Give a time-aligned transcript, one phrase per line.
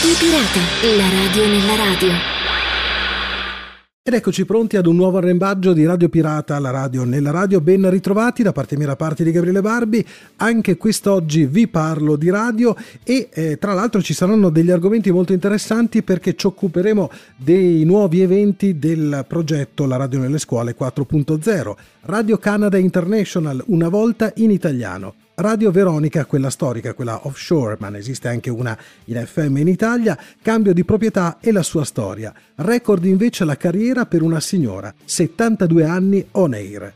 [0.00, 2.08] Radio Pirata, la radio nella radio.
[4.02, 7.60] Ed eccoci pronti ad un nuovo arrembaggio di Radio Pirata alla radio nella radio.
[7.60, 10.02] Ben ritrovati da parte mia da parte di Gabriele Barbi.
[10.36, 15.34] Anche quest'oggi vi parlo di radio e eh, tra l'altro ci saranno degli argomenti molto
[15.34, 21.74] interessanti perché ci occuperemo dei nuovi eventi del progetto La radio nelle scuole 4.0.
[22.04, 25.19] Radio Canada International, una volta in italiano.
[25.40, 28.76] Radio Veronica, quella storica, quella offshore, ma ne esiste anche una
[29.06, 32.30] in FM in Italia, cambio di proprietà e la sua storia.
[32.56, 36.92] Record invece la carriera per una signora, 72 anni on air.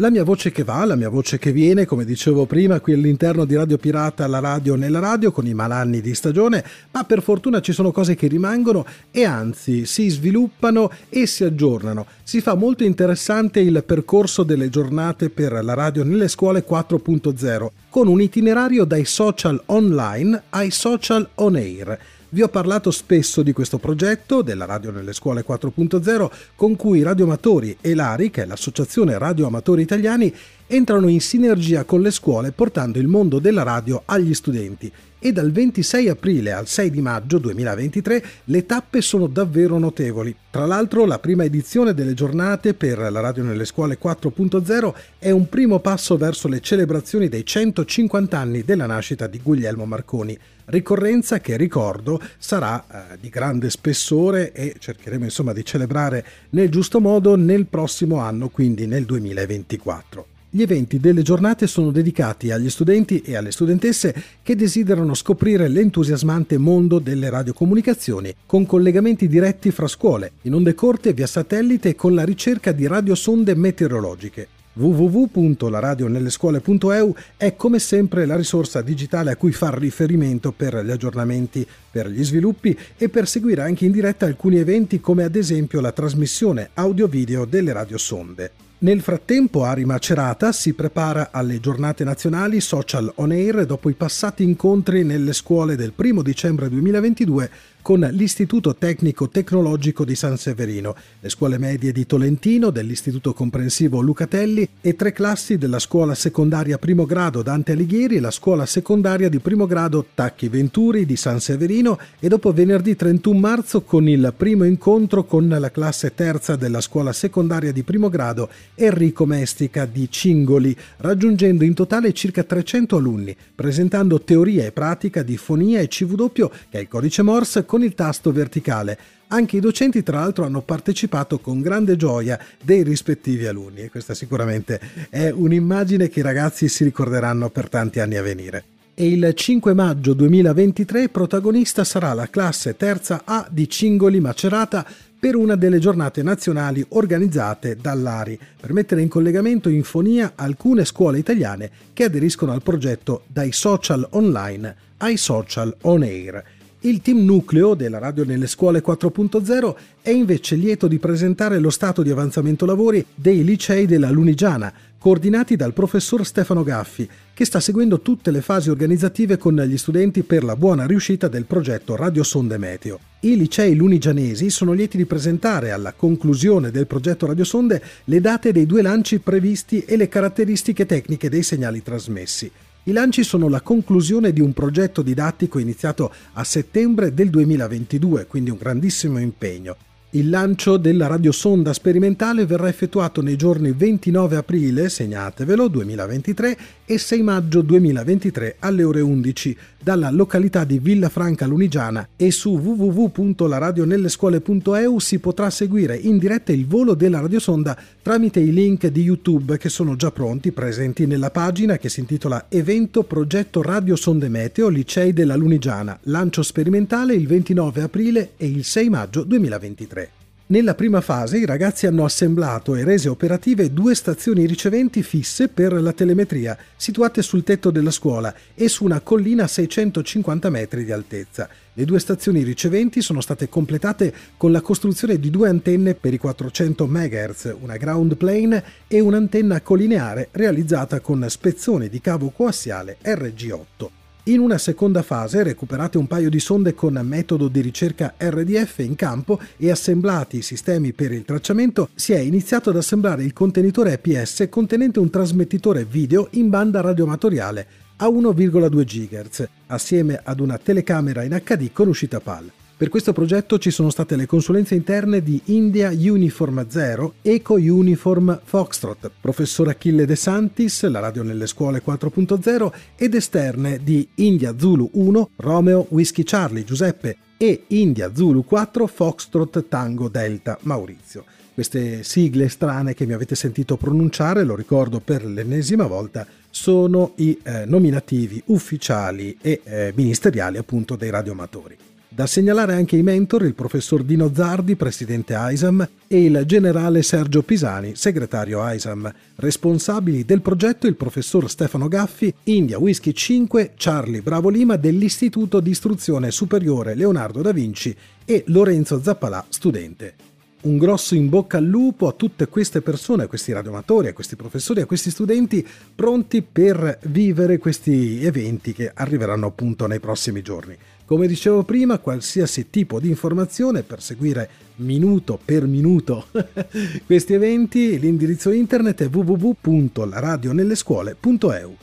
[0.00, 3.44] La mia voce che va, la mia voce che viene, come dicevo prima, qui all'interno
[3.44, 7.60] di Radio Pirata, la radio nella radio, con i malanni di stagione, ma per fortuna
[7.60, 12.06] ci sono cose che rimangono e anzi si sviluppano e si aggiornano.
[12.22, 18.06] Si fa molto interessante il percorso delle giornate per la radio nelle scuole 4.0, con
[18.06, 21.98] un itinerario dai social online ai social on air
[22.30, 27.76] vi ho parlato spesso di questo progetto della Radio nelle scuole 4.0 con cui Radioamatori
[27.80, 30.34] e l'ARI, che è l'Associazione Radioamatori Italiani,
[30.66, 35.50] entrano in sinergia con le scuole portando il mondo della radio agli studenti e dal
[35.50, 40.34] 26 aprile al 6 di maggio 2023 le tappe sono davvero notevoli.
[40.50, 45.48] Tra l'altro la prima edizione delle giornate per la radio nelle scuole 4.0 è un
[45.48, 51.56] primo passo verso le celebrazioni dei 150 anni della nascita di Guglielmo Marconi, ricorrenza che
[51.56, 57.66] ricordo sarà eh, di grande spessore e cercheremo insomma di celebrare nel giusto modo nel
[57.66, 60.37] prossimo anno, quindi nel 2024.
[60.50, 66.56] Gli eventi delle giornate sono dedicati agli studenti e alle studentesse che desiderano scoprire l'entusiasmante
[66.56, 72.14] mondo delle radiocomunicazioni con collegamenti diretti fra scuole, in onde corte via satellite e con
[72.14, 79.76] la ricerca di radiosonde meteorologiche www.laradionellescuole.eu è come sempre la risorsa digitale a cui far
[79.76, 85.00] riferimento per gli aggiornamenti, per gli sviluppi e per seguire anche in diretta alcuni eventi
[85.00, 88.67] come ad esempio la trasmissione audio-video delle radiosonde.
[88.80, 94.44] Nel frattempo Ari Macerata si prepara alle giornate nazionali social on air dopo i passati
[94.44, 97.50] incontri nelle scuole del 1 dicembre 2022
[97.88, 104.68] con l'Istituto Tecnico Tecnologico di San Severino, le scuole medie di Tolentino, dell'Istituto Comprensivo Lucatelli
[104.82, 109.38] e tre classi della scuola secondaria primo grado Dante Alighieri e la scuola secondaria di
[109.38, 111.98] primo grado Tacchi Venturi di San Severino.
[112.18, 117.14] E dopo venerdì 31 marzo con il primo incontro con la classe terza della scuola
[117.14, 124.20] secondaria di primo grado Enrico Mestica di Cingoli, raggiungendo in totale circa 300 alunni, presentando
[124.20, 126.26] teoria e pratica di fonia e CW,
[126.68, 128.98] che è il codice Morse, con con il tasto verticale.
[129.28, 134.14] Anche i docenti tra l'altro hanno partecipato con grande gioia dei rispettivi alunni e questa
[134.14, 138.64] sicuramente è un'immagine che i ragazzi si ricorderanno per tanti anni a venire.
[138.94, 144.84] E il 5 maggio 2023 protagonista sarà la classe terza A di Cingoli Macerata
[145.20, 151.18] per una delle giornate nazionali organizzate dall'ARI per mettere in collegamento in fonia alcune scuole
[151.18, 156.56] italiane che aderiscono al progetto dai social online ai social on air.
[156.82, 162.04] Il team nucleo della radio nelle scuole 4.0 è invece lieto di presentare lo stato
[162.04, 168.00] di avanzamento lavori dei licei della Lunigiana, coordinati dal professor Stefano Gaffi, che sta seguendo
[168.00, 172.58] tutte le fasi organizzative con gli studenti per la buona riuscita del progetto Radio Sonde
[172.58, 173.00] Meteo.
[173.20, 178.52] I licei lunigianesi sono lieti di presentare alla conclusione del progetto Radio Sonde le date
[178.52, 182.48] dei due lanci previsti e le caratteristiche tecniche dei segnali trasmessi.
[182.88, 188.48] I lanci sono la conclusione di un progetto didattico iniziato a settembre del 2022, quindi
[188.48, 189.76] un grandissimo impegno.
[190.12, 196.58] Il lancio della radiosonda sperimentale verrà effettuato nei giorni 29 aprile, segnatevelo, 2023
[196.90, 204.98] e 6 maggio 2023 alle ore 11 dalla località di Villafranca Lunigiana e su www.laradionellescuole.eu
[204.98, 209.68] si potrà seguire in diretta il volo della radiosonda tramite i link di YouTube che
[209.68, 215.12] sono già pronti, presenti nella pagina che si intitola Evento Progetto Radio Sonde Meteo Licei
[215.12, 220.17] della Lunigiana, lancio sperimentale il 29 aprile e il 6 maggio 2023.
[220.50, 225.74] Nella prima fase i ragazzi hanno assemblato e rese operative due stazioni riceventi fisse per
[225.74, 230.92] la telemetria, situate sul tetto della scuola e su una collina a 650 metri di
[230.92, 231.50] altezza.
[231.74, 236.18] Le due stazioni riceventi sono state completate con la costruzione di due antenne per i
[236.18, 244.07] 400 MHz, una ground plane e un'antenna collineare realizzata con spezzone di cavo coassiale RG8.
[244.28, 248.94] In una seconda fase, recuperate un paio di sonde con metodo di ricerca RDF in
[248.94, 253.98] campo e assemblati i sistemi per il tracciamento, si è iniziato ad assemblare il contenitore
[253.98, 257.66] EPS contenente un trasmettitore video in banda radioamatoriale
[257.96, 262.57] a 1,2 GHz, assieme ad una telecamera in HD con uscita PAL.
[262.78, 268.40] Per questo progetto ci sono state le consulenze interne di India Uniform 0, Eco Uniform
[268.44, 274.90] Foxtrot, professor Achille De Santis, la radio nelle scuole 4.0 ed esterne di India Zulu
[274.92, 281.24] 1, Romeo Whisky Charlie Giuseppe e India Zulu 4, Foxtrot Tango Delta Maurizio.
[281.52, 287.36] Queste sigle strane che mi avete sentito pronunciare, lo ricordo per l'ennesima volta, sono i
[287.42, 291.76] eh, nominativi ufficiali e eh, ministeriali appunto dei radioamatori.
[292.18, 297.42] Da segnalare anche i mentor, il professor Dino Zardi, presidente AISAM, e il generale Sergio
[297.42, 299.14] Pisani, segretario AISAM.
[299.36, 305.70] Responsabili del progetto il professor Stefano Gaffi, India Whisky 5, Charlie Bravo Lima dell'Istituto di
[305.70, 307.94] Istruzione Superiore Leonardo da Vinci
[308.24, 310.14] e Lorenzo Zappalà, studente.
[310.62, 314.34] Un grosso in bocca al lupo a tutte queste persone, a questi radioamatori, a questi
[314.34, 320.76] professori, a questi studenti pronti per vivere questi eventi che arriveranno appunto nei prossimi giorni.
[321.08, 326.26] Come dicevo prima, qualsiasi tipo di informazione per seguire minuto per minuto
[327.06, 331.76] questi eventi, l'indirizzo internet è www.laradionellescuole.eu.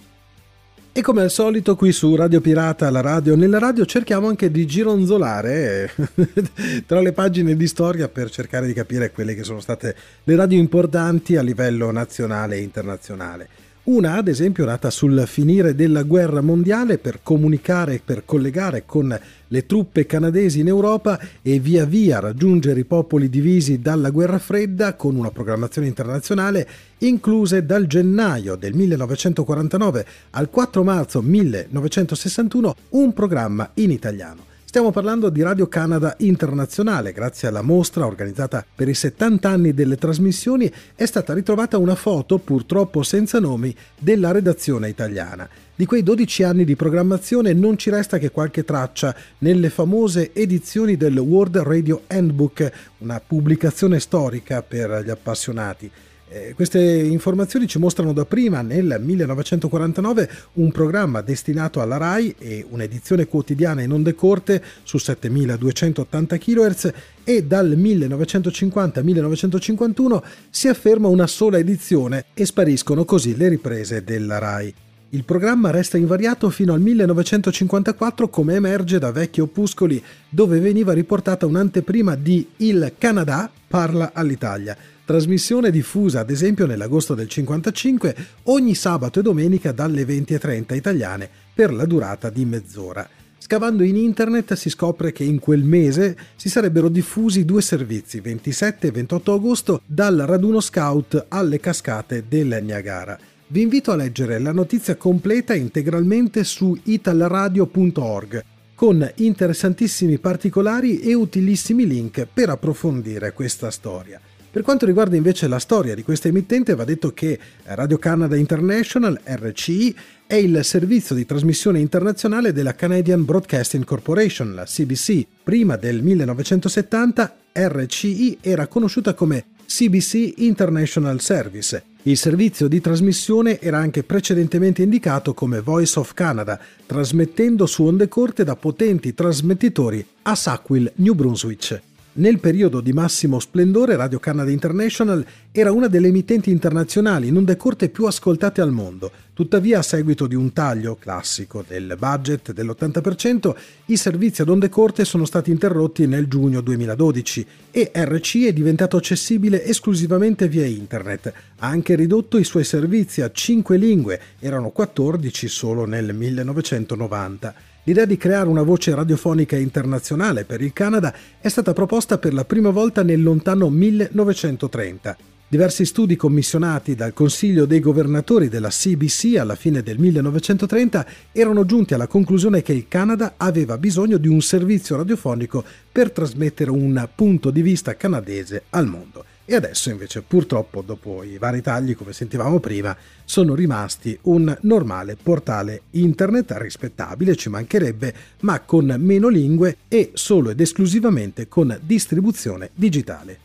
[0.91, 4.67] E come al solito qui su Radio Pirata, la radio nella radio, cerchiamo anche di
[4.67, 5.91] gironzolare
[6.85, 10.59] tra le pagine di storia per cercare di capire quelle che sono state le radio
[10.59, 13.64] importanti a livello nazionale e internazionale.
[13.85, 19.15] Una, ad esempio, nata sul finire della guerra mondiale per comunicare e per collegare con
[19.47, 24.95] le truppe canadesi in Europa e via via raggiungere i popoli divisi dalla guerra fredda
[24.95, 26.67] con una programmazione internazionale
[26.99, 34.54] incluse dal gennaio del 1949 al 4 marzo 1961 un programma in italiano.
[34.75, 37.13] Stiamo parlando di Radio Canada Internazionale.
[37.13, 42.39] Grazie alla mostra organizzata per i 70 anni delle trasmissioni è stata ritrovata una foto,
[42.39, 45.47] purtroppo senza nomi, della redazione italiana.
[45.73, 50.97] Di quei 12 anni di programmazione non ci resta che qualche traccia nelle famose edizioni
[50.97, 55.89] del World Radio Handbook, una pubblicazione storica per gli appassionati.
[56.35, 63.25] Eh, queste informazioni ci mostrano dapprima nel 1949 un programma destinato alla RAI e un'edizione
[63.25, 66.91] quotidiana in onde corte su 7280 kHz
[67.23, 74.73] e dal 1950-1951 si afferma una sola edizione e spariscono così le riprese della RAI.
[75.11, 81.45] Il programma resta invariato fino al 1954 come emerge da vecchi opuscoli dove veniva riportata
[81.45, 84.75] un'anteprima di Il Canada parla all'Italia
[85.05, 88.15] Trasmissione diffusa ad esempio nell'agosto del 55
[88.45, 93.07] ogni sabato e domenica dalle 20.30 italiane per la durata di mezz'ora.
[93.37, 98.87] Scavando in internet si scopre che in quel mese si sarebbero diffusi due servizi, 27
[98.87, 103.15] e 28 agosto, dal raduno scout alle cascate del Niagara.
[103.45, 108.43] Vi invito a leggere la notizia completa integralmente su italradio.org
[108.73, 114.19] con interessantissimi particolari e utilissimi link per approfondire questa storia.
[114.55, 119.19] Per quanto riguarda invece la storia di questa emittente, va detto che Radio Canada International,
[119.21, 119.93] RCI,
[120.25, 125.25] è il servizio di trasmissione internazionale della Canadian Broadcasting Corporation, la CBC.
[125.43, 131.83] Prima del 1970 RCI era conosciuta come CBC International Service.
[132.03, 138.07] Il servizio di trasmissione era anche precedentemente indicato come Voice of Canada, trasmettendo su onde
[138.07, 141.81] corte da potenti trasmettitori a Sackville, New Brunswick.
[142.17, 147.57] Nel periodo di massimo splendore Radio Canada International era una delle emittenti internazionali in onde
[147.57, 149.11] corte più ascoltate al mondo.
[149.33, 153.53] Tuttavia, a seguito di un taglio classico del budget dell'80%,
[153.87, 158.95] i servizi ad onde corte sono stati interrotti nel giugno 2012 e RC è diventato
[158.95, 161.33] accessibile esclusivamente via internet.
[161.57, 167.74] Ha anche ridotto i suoi servizi a 5 lingue, erano 14 solo nel 1990.
[167.87, 172.43] L'idea di creare una voce radiofonica internazionale per il Canada è stata proposta per la
[172.43, 175.15] prima volta nel lontano 1930.
[175.47, 181.93] Diversi studi commissionati dal Consiglio dei governatori della CBC alla fine del 1930 erano giunti
[181.93, 187.51] alla conclusione che il Canada aveva bisogno di un servizio radiofonico per trasmettere un punto
[187.51, 189.23] di vista canadese al mondo.
[189.47, 195.15] E adesso invece purtroppo dopo i vari tagli, come sentivamo prima, sono rimasti un normale
[195.21, 202.71] portale internet rispettabile, ci mancherebbe, ma con meno lingue e solo ed esclusivamente con distribuzione
[202.73, 203.44] digitale.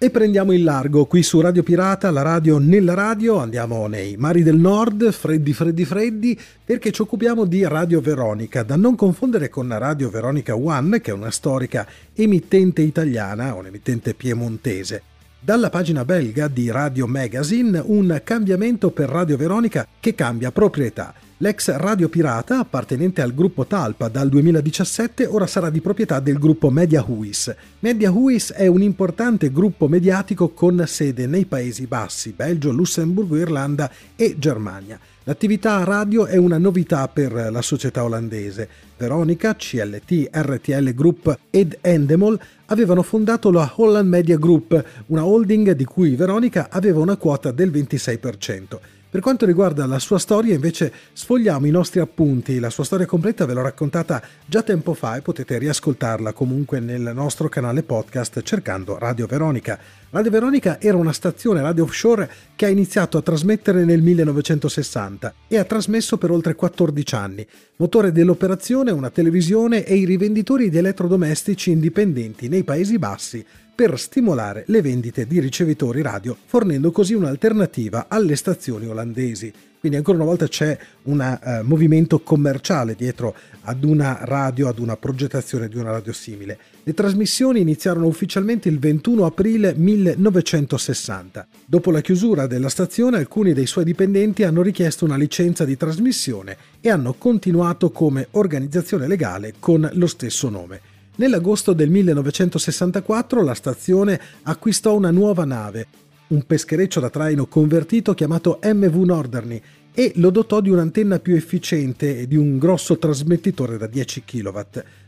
[0.00, 4.44] E prendiamo il largo qui su Radio Pirata, la radio nella radio, andiamo nei mari
[4.44, 9.76] del nord, freddi freddi freddi, perché ci occupiamo di Radio Veronica, da non confondere con
[9.76, 15.02] Radio Veronica One, che è una storica emittente italiana, un'emittente piemontese.
[15.40, 21.14] Dalla pagina belga di Radio Magazine un cambiamento per Radio Veronica che cambia proprietà.
[21.40, 26.70] L'ex Radio Pirata, appartenente al gruppo Talpa dal 2017, ora sarà di proprietà del gruppo
[26.70, 27.54] Media Huis.
[27.78, 33.88] Media Huis è un importante gruppo mediatico con sede nei Paesi Bassi, Belgio, Lussemburgo, Irlanda
[34.16, 34.98] e Germania.
[35.22, 38.68] L'attività radio è una novità per la società olandese.
[38.96, 42.40] Veronica, CLT, RTL Group ed Endemol
[42.70, 47.70] avevano fondato la Holland Media Group, una holding di cui Veronica aveva una quota del
[47.70, 48.97] 26%.
[49.10, 52.58] Per quanto riguarda la sua storia, invece, sfogliamo i nostri appunti.
[52.58, 57.12] La sua storia completa ve l'ho raccontata già tempo fa e potete riascoltarla comunque nel
[57.14, 59.78] nostro canale podcast cercando Radio Veronica.
[60.10, 65.56] Radio Veronica era una stazione radio offshore che ha iniziato a trasmettere nel 1960 e
[65.56, 67.46] ha trasmesso per oltre 14 anni.
[67.76, 73.42] Motore dell'operazione, una televisione e i rivenditori di elettrodomestici indipendenti nei Paesi Bassi
[73.78, 79.52] per stimolare le vendite di ricevitori radio, fornendo così un'alternativa alle stazioni olandesi.
[79.78, 84.96] Quindi ancora una volta c'è un uh, movimento commerciale dietro ad una radio, ad una
[84.96, 86.58] progettazione di una radio simile.
[86.82, 91.46] Le trasmissioni iniziarono ufficialmente il 21 aprile 1960.
[91.64, 96.56] Dopo la chiusura della stazione alcuni dei suoi dipendenti hanno richiesto una licenza di trasmissione
[96.80, 100.87] e hanno continuato come organizzazione legale con lo stesso nome.
[101.18, 105.86] Nell'agosto del 1964 la stazione acquistò una nuova nave,
[106.28, 109.60] un peschereccio da traino convertito chiamato MV Norderny
[109.92, 114.60] e lo dotò di un'antenna più efficiente e di un grosso trasmettitore da 10 kW.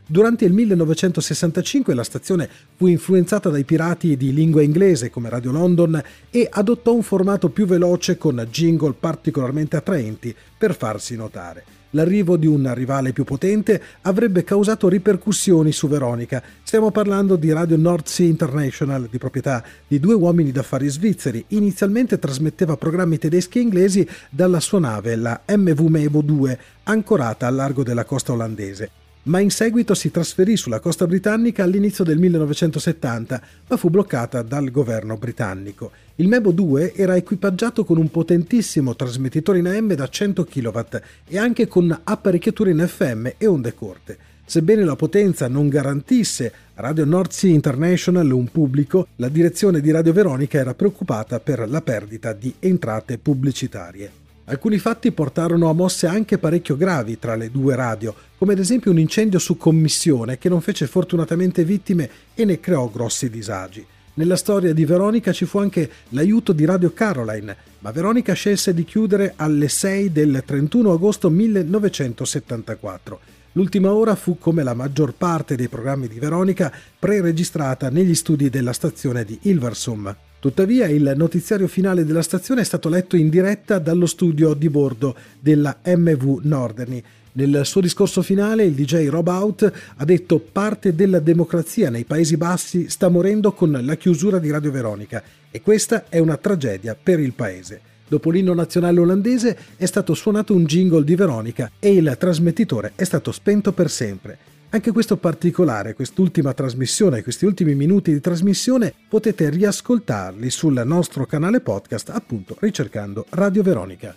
[0.05, 6.03] Durante il 1965 la stazione fu influenzata dai pirati di lingua inglese come Radio London
[6.29, 11.79] e adottò un formato più veloce con jingle particolarmente attraenti per farsi notare.
[11.91, 16.41] L'arrivo di un rivale più potente avrebbe causato ripercussioni su Veronica.
[16.63, 21.43] Stiamo parlando di Radio North Sea International, di proprietà di due uomini d'affari svizzeri.
[21.49, 27.55] Inizialmente trasmetteva programmi tedeschi e inglesi dalla sua nave, la MV Mevo 2, ancorata al
[27.55, 33.41] largo della costa olandese ma in seguito si trasferì sulla costa britannica all'inizio del 1970,
[33.67, 35.91] ma fu bloccata dal governo britannico.
[36.15, 40.79] Il Mebo 2 era equipaggiato con un potentissimo trasmettitore in AM da 100 kW
[41.27, 44.17] e anche con apparecchiature in FM e onde corte.
[44.43, 49.91] Sebbene la potenza non garantisse a Radio North Sea International un pubblico, la direzione di
[49.91, 54.20] Radio Veronica era preoccupata per la perdita di entrate pubblicitarie.
[54.51, 58.91] Alcuni fatti portarono a mosse anche parecchio gravi tra le due radio, come ad esempio
[58.91, 63.85] un incendio su commissione che non fece fortunatamente vittime e ne creò grossi disagi.
[64.15, 68.83] Nella storia di Veronica ci fu anche l'aiuto di Radio Caroline, ma Veronica scelse di
[68.83, 73.19] chiudere alle 6 del 31 agosto 1974.
[73.53, 78.73] L'ultima ora fu, come la maggior parte dei programmi di Veronica, pre-registrata negli studi della
[78.73, 80.13] stazione di Ilversum.
[80.41, 85.15] Tuttavia il notiziario finale della stazione è stato letto in diretta dallo studio di bordo
[85.39, 87.03] della MV Norderny.
[87.33, 92.37] Nel suo discorso finale il DJ Rob Out ha detto parte della democrazia nei Paesi
[92.37, 95.21] Bassi sta morendo con la chiusura di Radio Veronica
[95.51, 97.79] e questa è una tragedia per il paese.
[98.07, 103.03] Dopo l'inno nazionale olandese è stato suonato un jingle di Veronica e il trasmettitore è
[103.03, 104.50] stato spento per sempre.
[104.73, 111.59] Anche questo particolare, quest'ultima trasmissione, questi ultimi minuti di trasmissione, potete riascoltarli sul nostro canale
[111.59, 114.15] podcast, appunto ricercando Radio Veronica.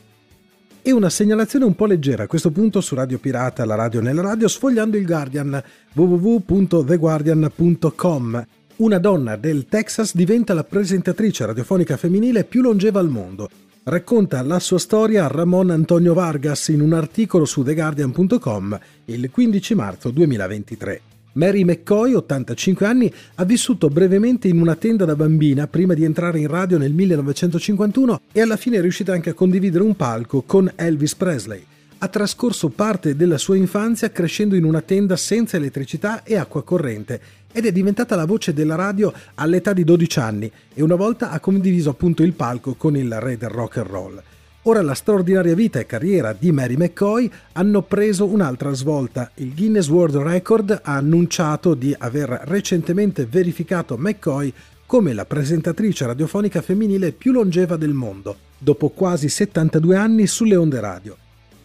[0.81, 4.23] E una segnalazione un po' leggera a questo punto su Radio Pirata, la radio nella
[4.23, 5.61] radio, sfogliando il Guardian,
[5.93, 8.47] www.theguardian.com.
[8.77, 13.49] Una donna del Texas diventa la presentatrice radiofonica femminile più longeva al mondo
[13.85, 20.11] racconta la sua storia Ramon Antonio Vargas in un articolo su TheGuardian.com il 15 marzo
[20.11, 21.01] 2023.
[21.35, 26.39] Mary McCoy, 85 anni, ha vissuto brevemente in una tenda da bambina prima di entrare
[26.39, 30.71] in radio nel 1951 e alla fine è riuscita anche a condividere un palco con
[30.77, 31.65] Elvis Presley.
[31.99, 37.21] Ha trascorso parte della sua infanzia crescendo in una tenda senza elettricità e acqua corrente
[37.57, 41.39] ed è diventata la voce della radio all'età di 12 anni e una volta ha
[41.39, 44.23] condiviso appunto il palco con il re del rock and roll.
[44.63, 49.31] Ora la straordinaria vita e carriera di Mary McCoy hanno preso un'altra svolta.
[49.35, 54.53] Il Guinness World Record ha annunciato di aver recentemente verificato McCoy
[54.85, 60.81] come la presentatrice radiofonica femminile più longeva del mondo, dopo quasi 72 anni sulle onde
[60.81, 61.17] radio.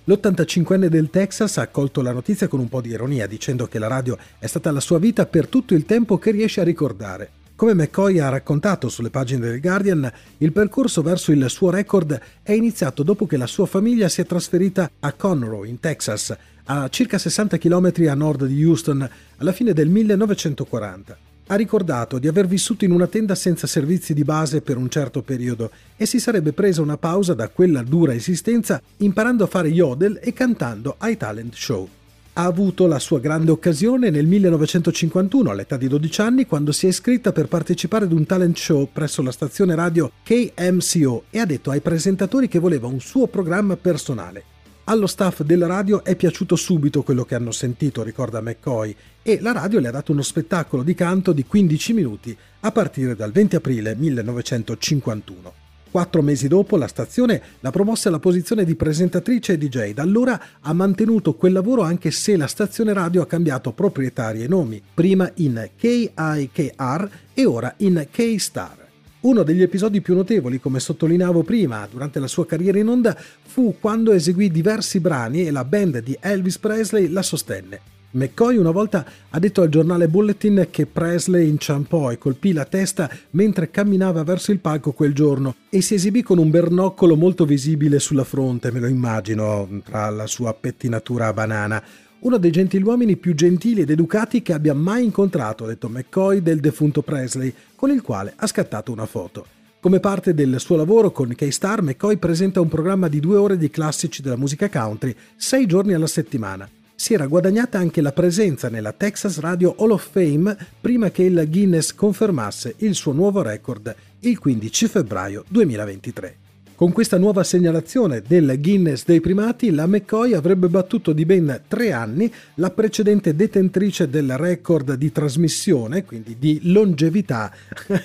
[0.09, 3.85] L'85enne del Texas ha accolto la notizia con un po' di ironia, dicendo che la
[3.85, 7.29] radio è stata la sua vita per tutto il tempo che riesce a ricordare.
[7.55, 12.53] Come McCoy ha raccontato sulle pagine del Guardian, il percorso verso il suo record è
[12.53, 17.19] iniziato dopo che la sua famiglia si è trasferita a Conroe, in Texas, a circa
[17.19, 21.28] 60 km a nord di Houston, alla fine del 1940.
[21.51, 25.23] Ha ricordato di aver vissuto in una tenda senza servizi di base per un certo
[25.23, 30.19] periodo e si sarebbe presa una pausa da quella dura esistenza imparando a fare yodel
[30.21, 31.89] e cantando ai talent show
[32.33, 36.89] ha avuto la sua grande occasione nel 1951, all'età di 12 anni, quando si è
[36.89, 41.69] iscritta per partecipare ad un talent show presso la stazione radio KMCO e ha detto
[41.69, 44.58] ai presentatori che voleva un suo programma personale.
[44.89, 49.51] Allo staff della radio è piaciuto subito quello che hanno sentito, ricorda McCoy, e la
[49.51, 53.57] radio le ha dato uno spettacolo di canto di 15 minuti a partire dal 20
[53.57, 55.53] aprile 1951.
[55.91, 59.93] Quattro mesi dopo la stazione la promosse alla posizione di presentatrice e DJ.
[59.93, 64.47] Da allora ha mantenuto quel lavoro anche se la stazione radio ha cambiato proprietari e
[64.47, 68.88] nomi, prima in KIKR e ora in K-Star.
[69.21, 73.75] Uno degli episodi più notevoli, come sottolineavo prima, durante la sua carriera in onda, fu
[73.77, 77.81] quando eseguì diversi brani e la band di Elvis Presley la sostenne.
[78.11, 83.11] McCoy una volta ha detto al giornale Bulletin che Presley inciampò e colpì la testa
[83.31, 87.99] mentre camminava verso il palco quel giorno e si esibì con un bernoccolo molto visibile
[87.99, 91.83] sulla fronte, me lo immagino, tra la sua pettinatura a banana.
[92.21, 96.59] Uno dei gentiluomini più gentili ed educati che abbia mai incontrato, ha detto McCoy del
[96.59, 99.45] defunto Presley, con il quale ha scattato una foto.
[99.79, 103.69] Come parte del suo lavoro con K-Star, McCoy presenta un programma di due ore di
[103.69, 108.91] classici della musica country, sei giorni alla settimana si era guadagnata anche la presenza nella
[108.91, 114.37] Texas Radio Hall of Fame prima che il Guinness confermasse il suo nuovo record il
[114.37, 116.38] 15 febbraio 2023.
[116.79, 121.91] Con questa nuova segnalazione del Guinness dei primati, la McCoy avrebbe battuto di ben tre
[121.91, 127.51] anni la precedente detentrice del record di trasmissione, quindi di longevità,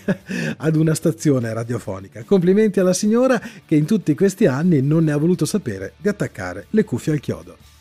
[0.59, 2.25] ad una stazione radiofonica.
[2.25, 6.67] Complimenti alla signora che in tutti questi anni non ne ha voluto sapere di attaccare
[6.71, 7.74] le cuffie al chiodo.